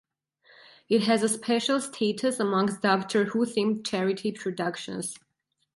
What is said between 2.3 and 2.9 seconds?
amongst